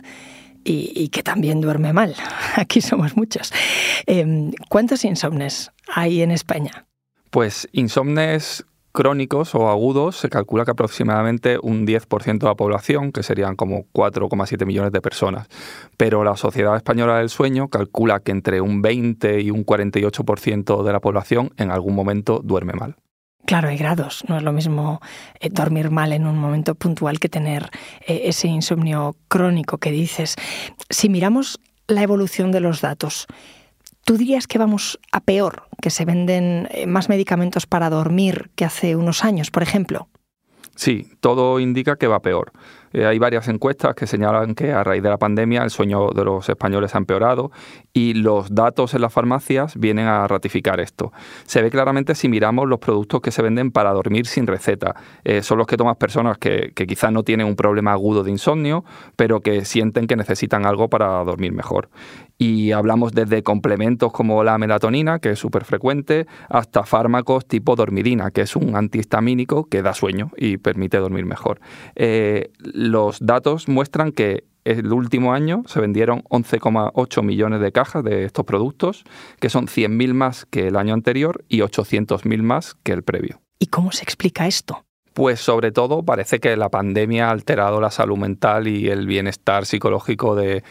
y, 0.63 1.09
que 1.09 1.23
también 1.23 1.61
duerme 1.61 1.93
mal. 1.93 2.15
Aquí 2.55 2.81
somos 2.81 3.15
muchos. 3.15 3.51
Em, 4.05 4.51
¿Cuántos 4.69 5.05
insomnes 5.05 5.71
hay 5.93 6.21
en 6.21 6.31
España? 6.31 6.85
Pues 7.29 7.67
insomnes 7.71 8.65
crónicos 8.91 9.53
o 9.55 9.69
agudos 9.69 10.17
se 10.17 10.29
calcula 10.29 10.65
que 10.65 10.71
aproximadamente 10.71 11.57
un 11.61 11.85
10% 11.85 12.39
de 12.39 12.45
la 12.47 12.55
población, 12.55 13.11
que 13.11 13.23
serían 13.23 13.55
como 13.55 13.85
4,7 13.93 14.65
millones 14.65 14.91
de 14.91 15.01
personas. 15.01 15.47
Pero 15.97 16.23
la 16.23 16.35
Sociedad 16.35 16.75
Española 16.75 17.19
del 17.19 17.29
Sueño 17.29 17.69
calcula 17.69 18.19
que 18.19 18.31
entre 18.31 18.61
un 18.61 18.81
20 18.81 19.41
y 19.41 19.51
un 19.51 19.65
48% 19.65 20.83
de 20.83 20.91
la 20.91 20.99
población 20.99 21.51
en 21.57 21.71
algún 21.71 21.95
momento 21.95 22.41
duerme 22.43 22.73
mal. 22.73 22.95
Claro, 23.45 23.69
hay 23.69 23.77
grados. 23.77 24.23
No 24.27 24.37
es 24.37 24.43
lo 24.43 24.51
mismo 24.51 25.01
eh, 25.39 25.49
dormir 25.49 25.89
mal 25.89 26.13
en 26.13 26.27
un 26.27 26.37
momento 26.37 26.75
puntual 26.75 27.19
que 27.19 27.29
tener 27.29 27.69
eh, 28.05 28.21
ese 28.25 28.47
insomnio 28.47 29.15
crónico 29.27 29.77
que 29.77 29.91
dices. 29.91 30.35
Si 30.89 31.09
miramos 31.09 31.59
la 31.87 32.03
evolución 32.03 32.51
de 32.51 32.59
los 32.59 32.81
datos, 32.81 33.27
¿tú 34.05 34.17
dirías 34.17 34.45
que 34.45 34.59
vamos 34.59 34.99
a 35.11 35.21
peor, 35.21 35.63
que 35.81 35.89
se 35.89 36.05
venden 36.05 36.67
eh, 36.71 36.85
más 36.85 37.09
medicamentos 37.09 37.65
para 37.65 37.89
dormir 37.89 38.51
que 38.55 38.65
hace 38.65 38.95
unos 38.95 39.23
años, 39.23 39.51
por 39.51 39.63
ejemplo? 39.63 40.09
Sí, 40.75 41.11
todo 41.19 41.59
indica 41.59 41.97
que 41.97 42.07
va 42.07 42.21
peor. 42.21 42.53
Eh, 42.93 43.05
hay 43.05 43.19
varias 43.19 43.47
encuestas 43.47 43.95
que 43.95 44.07
señalan 44.07 44.55
que 44.55 44.71
a 44.71 44.83
raíz 44.83 45.03
de 45.03 45.09
la 45.09 45.17
pandemia 45.17 45.63
el 45.63 45.69
sueño 45.69 46.09
de 46.09 46.25
los 46.25 46.49
españoles 46.49 46.95
ha 46.95 46.97
empeorado 46.97 47.51
y 47.93 48.13
los 48.13 48.53
datos 48.53 48.93
en 48.93 49.01
las 49.01 49.13
farmacias 49.13 49.75
vienen 49.77 50.07
a 50.07 50.27
ratificar 50.27 50.79
esto. 50.79 51.11
Se 51.45 51.61
ve 51.61 51.69
claramente 51.69 52.15
si 52.15 52.29
miramos 52.29 52.67
los 52.67 52.79
productos 52.79 53.21
que 53.21 53.31
se 53.31 53.41
venden 53.41 53.71
para 53.71 53.91
dormir 53.91 54.25
sin 54.25 54.47
receta. 54.47 54.95
Eh, 55.23 55.41
son 55.41 55.57
los 55.57 55.67
que 55.67 55.77
toman 55.77 55.95
personas 55.95 56.37
que, 56.37 56.71
que 56.75 56.87
quizás 56.87 57.11
no 57.11 57.23
tienen 57.23 57.47
un 57.47 57.55
problema 57.55 57.91
agudo 57.91 58.23
de 58.23 58.31
insomnio, 58.31 58.83
pero 59.15 59.41
que 59.41 59.65
sienten 59.65 60.07
que 60.07 60.15
necesitan 60.15 60.65
algo 60.65 60.89
para 60.89 61.23
dormir 61.23 61.51
mejor. 61.51 61.89
Y 62.41 62.71
hablamos 62.71 63.11
desde 63.11 63.43
complementos 63.43 64.13
como 64.13 64.43
la 64.43 64.57
melatonina, 64.57 65.19
que 65.19 65.31
es 65.31 65.39
súper 65.39 65.65
frecuente, 65.65 66.25
hasta 66.47 66.83
fármacos 66.83 67.45
tipo 67.45 67.75
dormidina, 67.75 68.31
que 68.31 68.41
es 68.41 68.55
un 68.55 68.77
antihistamínico 68.77 69.65
que 69.65 69.81
da 69.81 69.93
sueño 69.93 70.31
y 70.37 70.57
permite 70.57 70.97
dormir 70.97 71.25
mejor. 71.25 71.59
Eh, 71.95 72.51
los 72.59 73.19
datos 73.19 73.67
muestran 73.67 74.13
que 74.13 74.45
el 74.63 74.91
último 74.93 75.33
año 75.33 75.63
se 75.65 75.79
vendieron 75.79 76.21
11,8 76.29 77.23
millones 77.23 77.59
de 77.59 77.71
cajas 77.71 78.03
de 78.03 78.25
estos 78.25 78.45
productos, 78.45 79.03
que 79.39 79.49
son 79.49 79.67
100.000 79.67 80.13
más 80.13 80.45
que 80.45 80.67
el 80.67 80.75
año 80.75 80.93
anterior 80.93 81.43
y 81.49 81.59
800.000 81.59 82.41
más 82.41 82.75
que 82.83 82.93
el 82.93 83.03
previo. 83.03 83.41
¿Y 83.59 83.67
cómo 83.67 83.91
se 83.91 84.03
explica 84.03 84.47
esto? 84.47 84.85
Pues 85.13 85.39
sobre 85.39 85.71
todo 85.71 86.03
parece 86.03 86.39
que 86.39 86.55
la 86.55 86.69
pandemia 86.69 87.27
ha 87.27 87.31
alterado 87.31 87.81
la 87.81 87.91
salud 87.91 88.17
mental 88.17 88.67
y 88.67 88.89
el 88.89 89.07
bienestar 89.07 89.65
psicológico 89.65 90.35
de, 90.35 90.63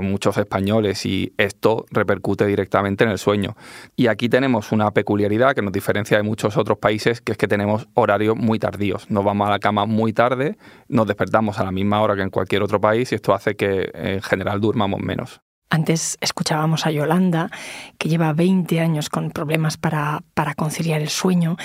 muchos 0.00 0.36
españoles 0.38 1.06
y 1.06 1.32
esto 1.38 1.86
repercute 1.90 2.46
directamente 2.46 3.04
en 3.04 3.10
el 3.10 3.18
sueño. 3.18 3.56
Y 3.96 4.08
aquí 4.08 4.28
tenemos 4.28 4.72
una 4.72 4.90
peculiaridad 4.90 5.54
que 5.54 5.62
nos 5.62 5.72
diferencia 5.72 6.16
de 6.16 6.22
muchos 6.22 6.56
otros 6.56 6.78
países, 6.78 7.20
que 7.20 7.32
es 7.32 7.38
que 7.38 7.48
tenemos 7.48 7.86
horarios 7.94 8.36
muy 8.36 8.58
tardíos. 8.58 9.10
Nos 9.10 9.24
vamos 9.24 9.46
a 9.48 9.50
la 9.50 9.58
cama 9.58 9.86
muy 9.86 10.12
tarde, 10.12 10.56
nos 10.88 11.06
despertamos 11.06 11.58
a 11.58 11.64
la 11.64 11.70
misma 11.70 12.00
hora 12.02 12.16
que 12.16 12.22
en 12.22 12.30
cualquier 12.30 12.62
otro 12.62 12.80
país 12.80 13.12
y 13.12 13.14
esto 13.14 13.34
hace 13.34 13.54
que 13.54 13.90
en 13.94 14.22
general 14.22 14.60
durmamos 14.60 15.00
menos. 15.00 15.40
Antes 15.74 16.16
escuchábamos 16.20 16.86
a 16.86 16.92
Yolanda, 16.92 17.50
que 17.98 18.08
lleva 18.08 18.32
20 18.32 18.78
años 18.78 19.08
con 19.08 19.32
problemas 19.32 19.76
para, 19.76 20.22
conciliar 20.56 21.00
el 21.00 21.08
sueño. 21.08 21.56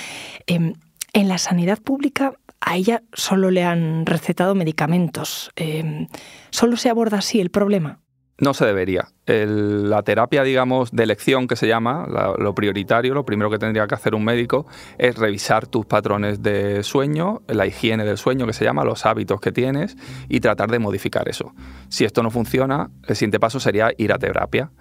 Em, 0.48 0.74
en 1.14 1.28
la 1.28 1.38
sanidad 1.38 1.80
pública 1.80 2.34
a 2.62 2.76
ella 2.76 3.04
solo 3.14 3.52
le 3.52 3.64
han 3.64 4.06
recetado 4.06 4.56
medicamentos. 4.56 5.52
Em, 5.56 6.08
¿Solo 6.50 6.78
se 6.78 6.90
aborda 6.90 7.20
así 7.20 7.40
el 7.40 7.52
problema? 7.52 8.00
No 8.40 8.54
se 8.54 8.66
debería. 8.66 9.10
la 9.26 10.02
terapia, 10.02 10.42
digamos, 10.42 10.92
de 10.92 11.04
elección 11.04 11.48
que 11.48 11.56
se 11.56 11.68
llama, 11.68 12.08
lo 12.40 12.56
prioritario, 12.56 13.14
lo 13.14 13.24
primero 13.24 13.52
que 13.52 13.60
tendría 13.60 13.86
que 13.86 13.94
hacer 13.94 14.16
un 14.16 14.26
médico 14.26 14.66
es 14.98 15.16
revisar 15.20 15.68
tus 15.68 15.86
patrones 15.86 16.42
de 16.42 16.82
sueño, 16.82 17.44
la 17.48 17.68
higiene 17.68 18.06
del 18.06 18.18
sueño 18.18 18.48
que 18.48 18.54
se 18.54 18.66
llama, 18.66 18.84
los 18.84 19.06
hábitos 19.06 19.40
que 19.40 19.52
tienes 19.52 19.98
y 20.30 20.40
tratar 20.40 20.72
de 20.72 20.80
modificar 20.80 21.30
eso. 21.30 21.54
Si 21.90 22.06
esto 22.06 22.24
no 22.24 22.32
funciona, 22.32 22.90
el 23.08 23.16
siguiente 23.16 23.40
paso 23.40 23.60
sería 23.60 23.92
ir 23.98 24.12
a 24.14 24.18
terapia. 24.18 24.72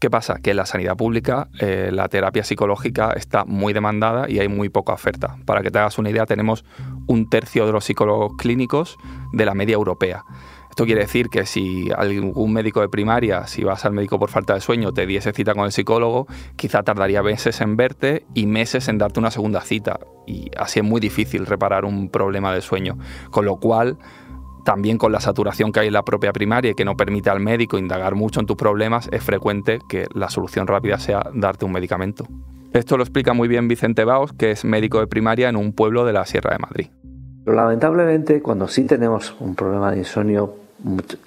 ¿Qué 0.00 0.08
pasa? 0.08 0.36
Que 0.42 0.52
en 0.52 0.56
la 0.56 0.64
sanidad 0.64 0.96
pública 0.96 1.48
eh, 1.60 1.90
la 1.92 2.08
terapia 2.08 2.42
psicológica 2.42 3.12
está 3.12 3.44
muy 3.44 3.74
demandada 3.74 4.30
y 4.30 4.38
hay 4.38 4.48
muy 4.48 4.70
poca 4.70 4.94
oferta. 4.94 5.36
Para 5.44 5.60
que 5.60 5.70
te 5.70 5.78
hagas 5.78 5.98
una 5.98 6.08
idea, 6.08 6.24
tenemos 6.24 6.64
un 7.06 7.28
tercio 7.28 7.66
de 7.66 7.72
los 7.72 7.84
psicólogos 7.84 8.32
clínicos 8.38 8.96
de 9.34 9.44
la 9.44 9.52
media 9.52 9.74
europea. 9.74 10.24
Esto 10.70 10.86
quiere 10.86 11.02
decir 11.02 11.28
que 11.28 11.44
si 11.44 11.90
algún 11.94 12.50
médico 12.50 12.80
de 12.80 12.88
primaria, 12.88 13.46
si 13.46 13.62
vas 13.62 13.84
al 13.84 13.92
médico 13.92 14.18
por 14.18 14.30
falta 14.30 14.54
de 14.54 14.62
sueño, 14.62 14.92
te 14.92 15.04
diese 15.04 15.32
cita 15.32 15.52
con 15.52 15.64
el 15.66 15.72
psicólogo, 15.72 16.26
quizá 16.56 16.82
tardaría 16.82 17.22
meses 17.22 17.60
en 17.60 17.76
verte 17.76 18.24
y 18.32 18.46
meses 18.46 18.88
en 18.88 18.96
darte 18.96 19.20
una 19.20 19.30
segunda 19.30 19.60
cita. 19.60 20.00
Y 20.26 20.50
así 20.56 20.78
es 20.78 20.84
muy 20.84 21.02
difícil 21.02 21.44
reparar 21.44 21.84
un 21.84 22.08
problema 22.08 22.54
de 22.54 22.62
sueño. 22.62 22.96
Con 23.30 23.44
lo 23.44 23.56
cual, 23.56 23.98
también 24.64 24.98
con 24.98 25.12
la 25.12 25.20
saturación 25.20 25.72
que 25.72 25.80
hay 25.80 25.86
en 25.88 25.92
la 25.92 26.04
propia 26.04 26.32
primaria 26.32 26.72
y 26.72 26.74
que 26.74 26.84
no 26.84 26.96
permite 26.96 27.30
al 27.30 27.40
médico 27.40 27.78
indagar 27.78 28.14
mucho 28.14 28.40
en 28.40 28.46
tus 28.46 28.56
problemas, 28.56 29.08
es 29.12 29.22
frecuente 29.22 29.78
que 29.88 30.06
la 30.14 30.30
solución 30.30 30.66
rápida 30.66 30.98
sea 30.98 31.30
darte 31.34 31.64
un 31.64 31.72
medicamento. 31.72 32.26
Esto 32.72 32.96
lo 32.96 33.02
explica 33.02 33.32
muy 33.32 33.48
bien 33.48 33.66
Vicente 33.66 34.04
Baos, 34.04 34.32
que 34.32 34.52
es 34.52 34.64
médico 34.64 35.00
de 35.00 35.08
primaria 35.08 35.48
en 35.48 35.56
un 35.56 35.72
pueblo 35.72 36.04
de 36.04 36.12
la 36.12 36.24
Sierra 36.24 36.52
de 36.52 36.58
Madrid. 36.58 36.86
lamentablemente, 37.46 38.42
cuando 38.42 38.68
sí 38.68 38.84
tenemos 38.84 39.34
un 39.40 39.56
problema 39.56 39.90
de 39.90 39.98
insomnio, 39.98 40.59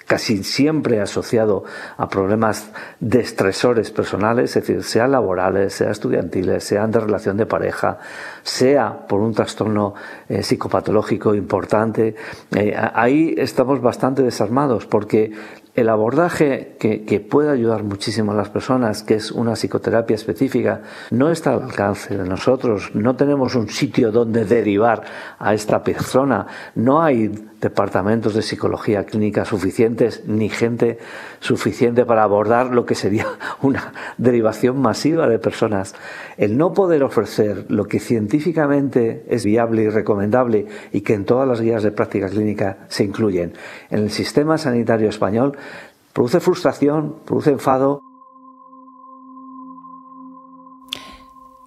casi 0.06 0.42
siempre 0.42 1.00
asociado 1.00 1.64
a 1.96 2.08
problemas 2.08 2.70
de 3.00 3.20
estresores 3.20 3.90
personales, 3.90 4.56
es 4.56 4.66
decir, 4.66 4.82
sean 4.82 5.12
laborales, 5.12 5.74
sean 5.74 5.90
estudiantiles, 5.90 6.64
sean 6.64 6.90
de 6.90 7.00
relación 7.00 7.36
de 7.36 7.46
pareja, 7.46 7.98
sea 8.42 9.06
por 9.06 9.20
un 9.20 9.34
trastorno 9.34 9.94
eh, 10.28 10.42
psicopatológico 10.42 11.34
importante, 11.34 12.14
eh, 12.54 12.76
ahí 12.94 13.34
estamos 13.38 13.80
bastante 13.80 14.22
desarmados 14.22 14.86
porque 14.86 15.32
el 15.74 15.88
abordaje 15.88 16.76
que, 16.78 17.04
que, 17.04 17.18
puede 17.18 17.50
ayudar 17.50 17.82
muchísimo 17.82 18.30
a 18.30 18.36
las 18.36 18.48
personas, 18.48 19.02
que 19.02 19.14
es 19.14 19.32
una 19.32 19.56
psicoterapia 19.56 20.14
específica, 20.14 20.82
no 21.10 21.30
está 21.30 21.52
al 21.52 21.62
alcance 21.62 22.16
de 22.16 22.28
nosotros. 22.28 22.92
No 22.94 23.16
tenemos 23.16 23.56
un 23.56 23.68
sitio 23.68 24.12
donde 24.12 24.44
derivar 24.44 25.02
a 25.36 25.52
esta 25.52 25.82
persona. 25.82 26.46
No 26.76 27.02
hay 27.02 27.28
departamentos 27.64 28.34
de 28.34 28.42
psicología 28.42 29.04
clínica 29.04 29.46
suficientes 29.46 30.22
ni 30.26 30.50
gente 30.50 30.98
suficiente 31.40 32.04
para 32.04 32.22
abordar 32.22 32.74
lo 32.74 32.84
que 32.84 32.94
sería 32.94 33.26
una 33.62 33.94
derivación 34.18 34.80
masiva 34.80 35.26
de 35.28 35.38
personas. 35.38 35.94
El 36.36 36.58
no 36.58 36.74
poder 36.74 37.02
ofrecer 37.02 37.64
lo 37.68 37.86
que 37.86 38.00
científicamente 38.00 39.24
es 39.28 39.44
viable 39.44 39.82
y 39.82 39.88
recomendable 39.88 40.66
y 40.92 41.00
que 41.00 41.14
en 41.14 41.24
todas 41.24 41.48
las 41.48 41.62
guías 41.62 41.82
de 41.82 41.90
práctica 41.90 42.28
clínica 42.28 42.86
se 42.88 43.04
incluyen 43.04 43.54
en 43.90 43.98
el 44.00 44.10
sistema 44.10 44.58
sanitario 44.58 45.08
español 45.08 45.56
produce 46.12 46.40
frustración, 46.40 47.16
produce 47.24 47.50
enfado. 47.50 48.00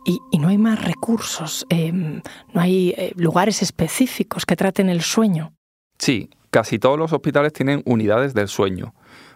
Y, 0.06 0.22
no 0.40 0.48
hay 0.48 0.58
más 0.58 0.86
recursos, 0.86 1.66
em, 1.70 2.22
no 2.54 2.62
hay 2.62 2.96
eh, 2.98 3.12
lugares 3.18 3.62
específicos 3.62 4.46
que 4.46 4.56
traten 4.56 4.90
el 4.90 5.02
sueño. 5.02 5.57
Sí, 5.98 6.30
casi 6.52 6.80
todos 6.80 6.98
los 6.98 7.14
hospitales 7.14 7.54
tienen 7.54 7.82
unidades 7.86 8.34
del 8.34 8.48
sueño, 8.48 8.94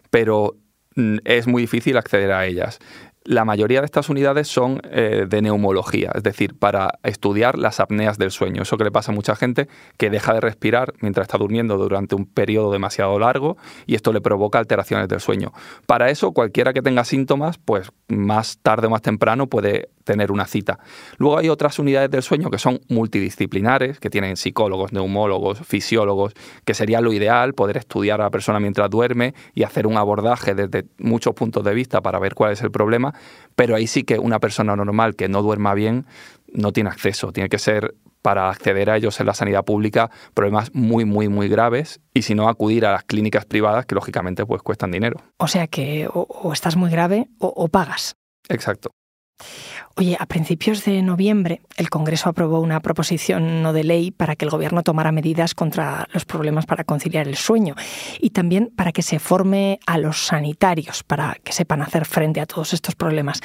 pero 0.09 0.55
mm, 0.95 1.17
es 1.25 1.47
muy 1.47 1.63
difícil 1.63 1.97
acceder 1.97 2.31
a 2.31 2.45
ellas. 2.45 2.79
La 3.23 3.45
mayoría 3.45 3.81
de 3.81 3.85
estas 3.85 4.09
unidades 4.09 4.47
son 4.47 4.81
eh, 4.83 5.27
de 5.29 5.41
neumología, 5.43 6.11
es 6.15 6.23
decir, 6.23 6.57
para 6.57 6.99
estudiar 7.03 7.55
las 7.55 7.79
apneas 7.79 8.17
del 8.17 8.31
sueño. 8.31 8.63
Eso 8.63 8.77
que 8.77 8.83
le 8.83 8.91
pasa 8.91 9.11
a 9.11 9.15
mucha 9.15 9.35
gente 9.35 9.67
que 9.97 10.09
deja 10.09 10.33
de 10.33 10.41
respirar 10.41 10.93
mientras 11.01 11.25
está 11.25 11.37
durmiendo 11.37 11.77
durante 11.77 12.15
un 12.15 12.25
periodo 12.25 12.71
demasiado 12.71 13.19
largo 13.19 13.57
y 13.85 13.93
esto 13.93 14.11
le 14.11 14.21
provoca 14.21 14.57
alteraciones 14.57 15.07
del 15.07 15.19
sueño. 15.19 15.53
Para 15.85 16.09
eso, 16.09 16.31
cualquiera 16.31 16.73
que 16.73 16.81
tenga 16.81 17.03
síntomas, 17.03 17.59
pues 17.59 17.91
más 18.07 18.57
tarde 18.57 18.87
o 18.87 18.89
más 18.89 19.03
temprano 19.03 19.45
puede 19.47 19.89
tener 20.03 20.31
una 20.31 20.45
cita. 20.45 20.79
Luego 21.17 21.37
hay 21.37 21.49
otras 21.49 21.79
unidades 21.79 22.09
del 22.11 22.23
sueño 22.23 22.49
que 22.49 22.57
son 22.57 22.81
multidisciplinares, 22.89 23.99
que 23.99 24.09
tienen 24.09 24.35
psicólogos, 24.35 24.93
neumólogos, 24.93 25.59
fisiólogos, 25.59 26.33
que 26.65 26.73
sería 26.73 27.01
lo 27.01 27.13
ideal 27.13 27.53
poder 27.53 27.77
estudiar 27.77 28.19
a 28.21 28.25
la 28.25 28.29
persona 28.29 28.59
mientras 28.59 28.89
duerme 28.89 29.33
y 29.53 29.63
hacer 29.63 29.87
un 29.87 29.97
abordaje 29.97 30.55
desde 30.55 30.85
muchos 30.97 31.33
puntos 31.33 31.63
de 31.63 31.73
vista 31.73 32.01
para 32.01 32.19
ver 32.19 32.35
cuál 32.35 32.51
es 32.51 32.61
el 32.61 32.71
problema, 32.71 33.10
pero 33.55 33.75
ahí 33.75 33.87
sí 33.87 34.03
que 34.03 34.19
una 34.19 34.39
persona 34.39 34.75
normal 34.75 35.15
que 35.15 35.29
no 35.29 35.41
duerma 35.41 35.73
bien 35.73 36.05
no 36.53 36.71
tiene 36.73 36.89
acceso, 36.89 37.31
tiene 37.31 37.49
que 37.49 37.59
ser 37.59 37.95
para 38.21 38.49
acceder 38.49 38.89
a 38.89 38.97
ellos 38.97 39.19
en 39.19 39.25
la 39.25 39.33
sanidad 39.33 39.65
pública 39.65 40.11
problemas 40.33 40.73
muy, 40.73 41.05
muy, 41.05 41.27
muy 41.27 41.47
graves 41.47 41.99
y 42.13 42.21
si 42.21 42.35
no 42.35 42.49
acudir 42.49 42.85
a 42.85 42.91
las 42.91 43.03
clínicas 43.03 43.45
privadas 43.45 43.85
que 43.85 43.95
lógicamente 43.95 44.45
pues 44.45 44.61
cuestan 44.61 44.91
dinero. 44.91 45.21
O 45.37 45.47
sea 45.47 45.67
que 45.67 46.07
o, 46.13 46.53
estás 46.53 46.75
muy 46.75 46.91
grave 46.91 47.29
o 47.39 47.67
pagas. 47.67 48.15
Exacto. 48.49 48.91
Oye, 49.95 50.17
a 50.19 50.25
principios 50.25 50.85
de 50.85 51.01
noviembre 51.01 51.61
el 51.77 51.89
Congreso 51.89 52.29
aprobó 52.29 52.59
una 52.59 52.79
proposición 52.79 53.61
no 53.61 53.73
de 53.73 53.83
ley 53.83 54.11
para 54.11 54.35
que 54.35 54.45
el 54.45 54.51
Gobierno 54.51 54.83
tomara 54.83 55.11
medidas 55.11 55.53
contra 55.53 56.07
los 56.13 56.25
problemas 56.25 56.65
para 56.65 56.83
conciliar 56.83 57.27
el 57.27 57.35
sueño 57.35 57.75
y 58.19 58.29
también 58.29 58.71
para 58.75 58.91
que 58.91 59.01
se 59.01 59.19
forme 59.19 59.79
a 59.85 59.97
los 59.97 60.25
sanitarios 60.25 61.03
para 61.03 61.37
que 61.43 61.51
sepan 61.51 61.81
hacer 61.81 62.05
frente 62.05 62.39
a 62.39 62.45
todos 62.45 62.73
estos 62.73 62.95
problemas. 62.95 63.41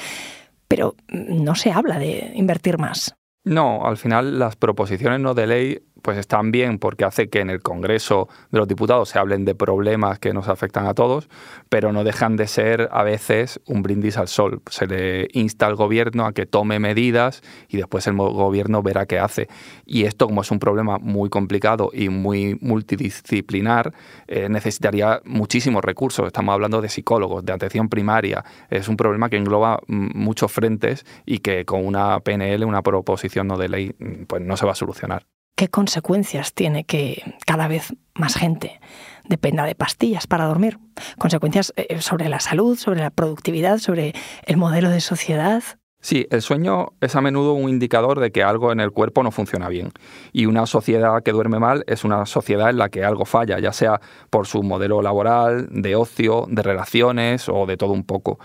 Pero 0.67 0.95
no 1.09 1.55
se 1.55 1.71
habla 1.71 1.99
de 1.99 2.31
invertir 2.35 2.77
más. 2.77 3.15
No, 3.43 3.85
al 3.85 3.97
final 3.97 4.39
las 4.39 4.55
proposiciones 4.55 5.19
no 5.21 5.33
de 5.33 5.47
ley 5.47 5.79
pues 6.01 6.17
están 6.17 6.51
bien 6.51 6.79
porque 6.79 7.05
hace 7.05 7.29
que 7.29 7.39
en 7.39 7.49
el 7.49 7.61
Congreso 7.61 8.27
de 8.51 8.59
los 8.59 8.67
Diputados 8.67 9.09
se 9.09 9.19
hablen 9.19 9.45
de 9.45 9.55
problemas 9.55 10.19
que 10.19 10.33
nos 10.33 10.47
afectan 10.47 10.85
a 10.87 10.93
todos, 10.93 11.29
pero 11.69 11.91
no 11.91 12.03
dejan 12.03 12.35
de 12.35 12.47
ser 12.47 12.89
a 12.91 13.03
veces 13.03 13.59
un 13.65 13.83
brindis 13.83 14.17
al 14.17 14.27
sol. 14.27 14.61
Se 14.69 14.87
le 14.87 15.27
insta 15.33 15.65
al 15.65 15.75
gobierno 15.75 16.25
a 16.25 16.33
que 16.33 16.45
tome 16.45 16.79
medidas 16.79 17.41
y 17.69 17.77
después 17.77 18.07
el 18.07 18.15
gobierno 18.15 18.81
verá 18.83 19.05
qué 19.05 19.19
hace. 19.19 19.47
Y 19.85 20.03
esto, 20.03 20.27
como 20.27 20.41
es 20.41 20.51
un 20.51 20.59
problema 20.59 20.97
muy 20.97 21.29
complicado 21.29 21.89
y 21.93 22.09
muy 22.09 22.57
multidisciplinar, 22.61 23.93
eh, 24.27 24.49
necesitaría 24.49 25.21
muchísimos 25.25 25.83
recursos. 25.83 26.27
Estamos 26.27 26.53
hablando 26.53 26.81
de 26.81 26.89
psicólogos, 26.89 27.45
de 27.45 27.53
atención 27.53 27.89
primaria. 27.89 28.43
Es 28.69 28.87
un 28.87 28.97
problema 28.97 29.29
que 29.29 29.37
engloba 29.37 29.79
mm, 29.87 30.17
muchos 30.17 30.51
frentes 30.51 31.05
y 31.25 31.39
que 31.39 31.65
con 31.65 31.85
una 31.85 32.19
PNL, 32.19 32.65
una 32.65 32.81
proposición 32.81 33.47
no 33.47 33.57
de 33.57 33.69
ley, 33.69 33.95
mm, 33.97 34.23
pues 34.25 34.41
no 34.41 34.57
se 34.57 34.65
va 34.65 34.71
a 34.73 34.75
solucionar 34.75 35.36
qué 35.57 35.67
consecuencias 35.69 36.53
tiene 36.53 36.85
que 36.85 37.35
cada 37.45 37.67
vez 37.67 37.93
más 38.13 38.35
gente 38.35 38.79
dependa 39.27 39.65
de 39.65 39.75
pastillas 39.75 40.27
para 40.27 40.45
dormir. 40.45 40.77
Consecuencias 41.17 41.73
eh, 41.75 41.99
sobre 41.99 42.29
la 42.29 42.39
salud, 42.39 42.77
sobre 42.77 43.01
la 43.01 43.09
productividad, 43.09 43.79
sobre 43.79 44.13
el 44.45 44.55
modelo 44.55 44.89
de 44.89 45.01
sociedad. 45.01 45.63
Sí, 45.99 46.27
el 46.29 46.43
sueño 46.43 46.93
es 47.01 47.15
a 47.15 47.21
menudo 47.21 47.53
un 47.53 47.69
indicador 47.69 48.19
de 48.19 48.31
que 48.31 48.43
algo 48.43 48.71
en 48.71 48.79
el 48.79 48.91
cuerpo 48.91 49.23
no 49.23 49.31
funciona 49.31 49.67
bien. 49.67 49.91
Y 50.31 50.45
una 50.45 50.67
sociedad 50.67 51.23
que 51.23 51.31
duerme 51.31 51.57
mal 51.57 51.83
es 51.87 52.03
una 52.03 52.27
sociedad 52.27 52.69
en 52.69 52.77
la 52.77 52.89
que 52.89 53.03
algo 53.03 53.25
falla, 53.25 53.59
ya 53.59 53.73
sea 53.73 53.99
por 54.29 54.45
su 54.45 54.61
modelo 54.61 55.01
laboral, 55.01 55.67
de 55.71 55.95
ocio, 55.95 56.45
de 56.49 56.61
relaciones 56.61 57.49
o 57.49 57.65
de 57.65 57.77
todo 57.77 57.93
un 57.93 58.03
poco 58.03 58.37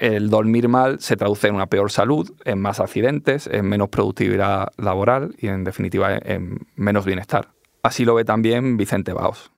el 0.00 0.30
dormir 0.30 0.68
mal 0.68 0.98
se 0.98 1.16
traduce 1.16 1.48
en 1.48 1.54
una 1.54 1.66
peor 1.66 1.90
salud, 1.90 2.32
en 2.44 2.60
más 2.60 2.80
accidentes, 2.80 3.46
en 3.46 3.66
menos 3.66 3.90
productividad 3.90 4.68
laboral 4.78 5.34
y 5.38 5.48
en 5.48 5.62
definitiva 5.62 6.16
en 6.16 6.66
menos 6.74 7.04
bienestar. 7.04 7.48
Así 7.82 8.04
lo 8.04 8.14
ve 8.14 8.24
también 8.24 8.76
Vicente 8.76 9.12
Baos. 9.12 9.52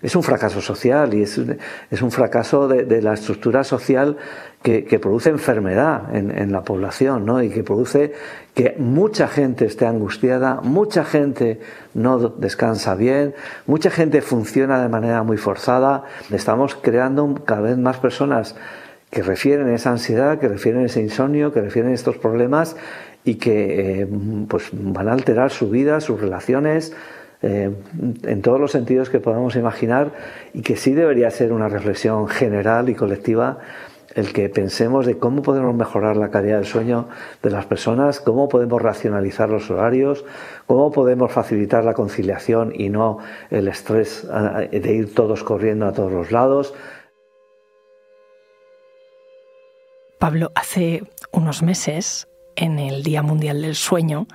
Es 0.00 0.14
un 0.14 0.22
fracaso 0.22 0.60
social 0.60 1.12
y 1.12 1.22
es, 1.22 1.36
un 1.38 2.12
fracaso 2.12 2.68
de, 2.68 3.02
la 3.02 3.14
estructura 3.14 3.64
social 3.64 4.16
que, 4.62 4.82
produce 5.00 5.30
enfermedad 5.30 6.14
en, 6.14 6.52
la 6.52 6.62
población 6.62 7.26
¿no? 7.26 7.42
y 7.42 7.50
que 7.50 7.64
produce 7.64 8.12
que 8.54 8.76
mucha 8.78 9.26
gente 9.26 9.64
esté 9.64 9.86
angustiada, 9.86 10.60
mucha 10.62 11.04
gente 11.04 11.58
no 11.94 12.16
descansa 12.28 12.94
bien, 12.94 13.34
mucha 13.66 13.90
gente 13.90 14.22
funciona 14.22 14.80
de 14.80 14.88
manera 14.88 15.24
muy 15.24 15.36
forzada. 15.36 16.04
Estamos 16.30 16.76
creando 16.76 17.34
cada 17.44 17.62
vez 17.62 17.76
más 17.76 17.96
personas 17.96 18.54
que 19.10 19.22
refieren 19.22 19.68
esa 19.70 19.90
ansiedad, 19.90 20.38
que 20.38 20.48
refieren 20.48 20.84
ese 20.84 21.00
insomnio, 21.00 21.52
que 21.52 21.60
refieren 21.60 21.92
estos 21.92 22.18
problemas 22.18 22.76
y 23.24 23.36
que 23.36 24.02
eh, 24.02 24.08
pues 24.48 24.68
van 24.72 25.08
a 25.08 25.12
alterar 25.12 25.50
su 25.50 25.70
vida, 25.70 26.00
sus 26.00 26.20
relaciones, 26.20 26.94
eh, 27.40 27.70
en 28.24 28.42
todos 28.42 28.60
los 28.60 28.72
sentidos 28.72 29.10
que 29.10 29.20
podamos 29.20 29.54
imaginar 29.54 30.12
y 30.54 30.62
que 30.62 30.76
sí 30.76 30.92
debería 30.92 31.30
ser 31.30 31.52
una 31.52 31.68
reflexión 31.68 32.26
general 32.26 32.88
y 32.88 32.94
colectiva 32.94 33.58
el 34.14 34.32
que 34.32 34.48
pensemos 34.48 35.06
de 35.06 35.18
cómo 35.18 35.42
podemos 35.42 35.74
mejorar 35.74 36.16
la 36.16 36.30
calidad 36.30 36.56
del 36.56 36.66
sueño 36.66 37.08
de 37.42 37.50
las 37.50 37.66
personas, 37.66 38.20
cómo 38.20 38.48
podemos 38.48 38.82
racionalizar 38.82 39.48
los 39.48 39.70
horarios, 39.70 40.24
cómo 40.66 40.90
podemos 40.90 41.30
facilitar 41.30 41.84
la 41.84 41.94
conciliación 41.94 42.72
y 42.74 42.88
no 42.88 43.18
el 43.50 43.68
estrés 43.68 44.26
eh, 44.72 44.80
de 44.80 44.92
ir 44.92 45.14
todos 45.14 45.44
corriendo 45.44 45.86
a 45.86 45.92
todos 45.92 46.10
los 46.10 46.32
lados. 46.32 46.74
Pablo, 50.18 50.50
hace 50.54 51.04
unos 51.32 51.62
meses, 51.62 52.28
en 52.56 52.80
el 52.80 53.04
Día 53.04 53.22
Mundial 53.22 53.62
del 53.62 53.76
Sueño, 53.76 54.26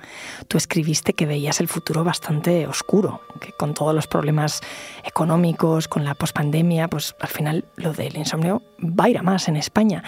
tú 0.48 0.56
escribiste 0.56 1.12
que 1.12 1.26
veías 1.26 1.60
el 1.60 1.68
futuro 1.68 2.04
bastante 2.04 2.66
oscuro, 2.66 3.20
que 3.40 3.52
con 3.52 3.74
todos 3.74 3.94
los 3.94 4.06
problemas 4.06 4.62
económicos, 5.04 5.88
con 5.88 6.04
la 6.04 6.14
pospandemia, 6.14 6.88
pues 6.88 7.14
al 7.20 7.28
final 7.28 7.64
lo 7.76 7.92
del 7.92 8.16
insomnio 8.16 8.62
va 8.80 9.04
a 9.04 9.08
ir 9.10 9.18
a 9.18 9.22
más 9.22 9.48
en 9.48 9.56
España. 9.56 10.02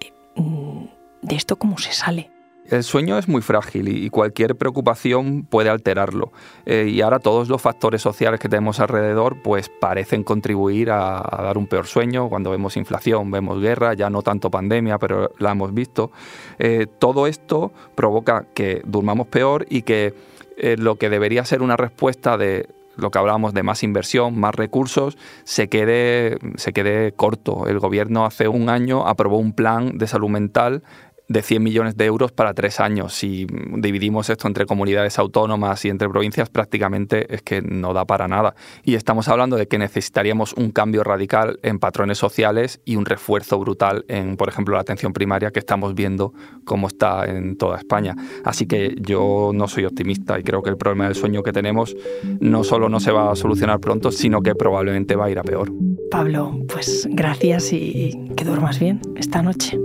Eh, 0.00 0.12
mm, 0.36 0.84
¿De 1.22 1.36
esto 1.36 1.56
cómo 1.56 1.78
se 1.78 1.92
sale? 1.92 2.33
El 2.70 2.82
sueño 2.82 3.18
es 3.18 3.28
muy 3.28 3.42
frágil 3.42 3.88
y 3.88 4.08
cualquier 4.08 4.56
preocupación 4.56 5.44
puede 5.44 5.68
alterarlo. 5.68 6.32
Eh, 6.64 6.88
y 6.90 7.02
ahora 7.02 7.18
todos 7.18 7.50
los 7.50 7.60
factores 7.60 8.00
sociales 8.00 8.40
que 8.40 8.48
tenemos 8.48 8.80
alrededor 8.80 9.42
pues 9.42 9.68
parecen 9.68 10.24
contribuir 10.24 10.90
a, 10.90 11.22
dar 11.42 11.58
un 11.58 11.66
peor 11.66 11.86
sueño. 11.86 12.30
Cuando 12.30 12.50
vemos 12.50 12.78
inflación, 12.78 13.30
vemos 13.30 13.60
guerra, 13.60 13.92
ya 13.92 14.08
no 14.08 14.22
tanto 14.22 14.50
pandemia, 14.50 14.98
pero 14.98 15.32
la 15.38 15.52
hemos 15.52 15.74
visto. 15.74 16.10
Eh, 16.58 16.86
todo 16.98 17.26
esto 17.26 17.70
provoca 17.94 18.46
que 18.54 18.80
durmamos 18.86 19.26
peor 19.26 19.66
y 19.68 19.82
que 19.82 20.14
eh, 20.56 20.76
lo 20.78 20.96
que 20.96 21.10
debería 21.10 21.44
ser 21.44 21.60
una 21.60 21.76
respuesta 21.76 22.38
de 22.38 22.68
lo 22.96 23.10
que 23.10 23.18
hablábamos 23.18 23.52
de 23.52 23.62
más 23.62 23.82
inversión, 23.82 24.38
más 24.38 24.54
recursos, 24.54 25.18
se 25.42 25.68
quede, 25.68 26.38
se 26.56 26.72
quede 26.72 27.12
corto. 27.12 27.66
El 27.66 27.78
gobierno 27.78 28.24
hace 28.24 28.48
un 28.48 28.70
año 28.70 29.06
aprobó 29.06 29.36
un 29.36 29.52
plan 29.52 29.98
de 29.98 30.06
salud 30.06 30.28
mental 30.28 30.82
de 31.28 31.42
100 31.42 31.62
millones 31.62 31.96
de 31.96 32.04
euros 32.04 32.32
para 32.32 32.54
tres 32.54 32.80
años. 32.80 33.14
Si 33.14 33.46
dividimos 33.76 34.28
esto 34.30 34.46
entre 34.46 34.66
comunidades 34.66 35.18
autónomas 35.18 35.84
y 35.84 35.88
entre 35.88 36.08
provincias, 36.08 36.50
prácticamente 36.50 37.34
es 37.34 37.42
que 37.42 37.62
no 37.62 37.94
da 37.94 38.04
para 38.04 38.28
nada. 38.28 38.54
Y 38.82 38.94
estamos 38.94 39.28
hablando 39.28 39.56
de 39.56 39.66
que 39.66 39.78
necesitaríamos 39.78 40.52
un 40.54 40.70
cambio 40.70 41.02
radical 41.02 41.58
en 41.62 41.78
patrones 41.78 42.18
sociales 42.18 42.80
y 42.84 42.96
un 42.96 43.06
refuerzo 43.06 43.58
brutal 43.58 44.04
en, 44.08 44.36
por 44.36 44.48
ejemplo, 44.48 44.74
la 44.74 44.82
atención 44.82 45.12
primaria 45.12 45.50
que 45.50 45.60
estamos 45.60 45.94
viendo 45.94 46.34
cómo 46.64 46.88
está 46.88 47.24
en 47.24 47.56
toda 47.56 47.78
España. 47.78 48.14
Así 48.44 48.66
que 48.66 48.94
yo 49.00 49.52
no 49.54 49.68
soy 49.68 49.86
optimista 49.86 50.38
y 50.38 50.42
creo 50.42 50.62
que 50.62 50.70
el 50.70 50.76
problema 50.76 51.06
del 51.06 51.14
sueño 51.14 51.42
que 51.42 51.52
tenemos 51.52 51.96
no 52.40 52.64
solo 52.64 52.88
no 52.88 53.00
se 53.00 53.12
va 53.12 53.32
a 53.32 53.36
solucionar 53.36 53.80
pronto, 53.80 54.10
sino 54.10 54.42
que 54.42 54.54
probablemente 54.54 55.16
va 55.16 55.26
a 55.26 55.30
ir 55.30 55.38
a 55.38 55.42
peor. 55.42 55.72
Pablo, 56.10 56.58
pues 56.68 57.08
gracias 57.10 57.72
y 57.72 58.12
que 58.36 58.44
duermas 58.44 58.78
bien 58.78 59.00
esta 59.16 59.42
noche. 59.42 59.78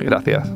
Gracias. 0.00 0.48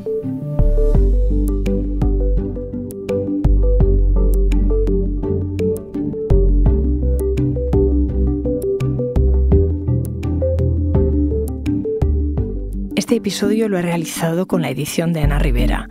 Este 12.97 13.17
episodio 13.17 13.69
lo 13.69 13.79
he 13.79 13.83
realizado 13.83 14.47
con 14.47 14.63
la 14.63 14.71
edición 14.71 15.13
de 15.13 15.21
Ana 15.21 15.39
Rivera. 15.39 15.91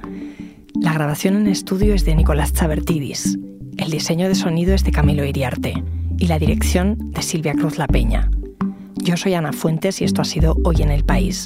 La 0.80 0.94
grabación 0.94 1.36
en 1.36 1.48
estudio 1.48 1.94
es 1.94 2.04
de 2.06 2.16
Nicolás 2.16 2.54
Chabertidis. 2.54 3.38
El 3.78 3.92
diseño 3.92 4.28
de 4.28 4.36
sonido 4.36 4.74
es 4.74 4.84
de 4.84 4.92
Camilo 4.92 5.24
Iriarte 5.24 5.84
y 6.18 6.28
la 6.28 6.40
dirección 6.40 7.12
de 7.12 7.22
Silvia 7.22 7.54
Cruz 7.54 7.78
La 7.78 7.88
Peña. 7.88 8.32
Yo 8.96 9.18
soy 9.18 9.36
Ana 9.36 9.54
Fuentes 9.54 10.02
y 10.02 10.06
esto 10.06 10.22
ha 10.22 10.26
sido 10.26 10.58
Hoy 10.64 10.82
en 10.82 10.90
el 10.90 11.04
País. 11.04 11.46